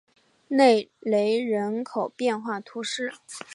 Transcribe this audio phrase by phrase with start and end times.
[0.47, 3.13] 内雷人口变化图示